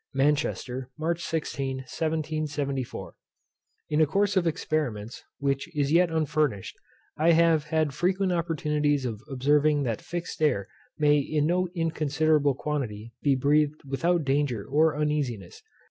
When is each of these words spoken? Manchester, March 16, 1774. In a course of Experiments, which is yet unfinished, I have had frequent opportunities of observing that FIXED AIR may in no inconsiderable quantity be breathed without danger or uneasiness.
Manchester, 0.15 0.89
March 0.97 1.21
16, 1.23 1.77
1774. 1.81 3.13
In 3.91 4.01
a 4.01 4.07
course 4.07 4.35
of 4.35 4.47
Experiments, 4.47 5.23
which 5.37 5.69
is 5.77 5.91
yet 5.91 6.09
unfinished, 6.09 6.75
I 7.17 7.33
have 7.33 7.65
had 7.65 7.93
frequent 7.93 8.31
opportunities 8.31 9.05
of 9.05 9.21
observing 9.29 9.83
that 9.83 10.01
FIXED 10.01 10.41
AIR 10.41 10.67
may 10.97 11.19
in 11.19 11.45
no 11.45 11.67
inconsiderable 11.75 12.55
quantity 12.55 13.13
be 13.21 13.35
breathed 13.35 13.81
without 13.85 14.23
danger 14.25 14.65
or 14.65 14.97
uneasiness. 14.97 15.61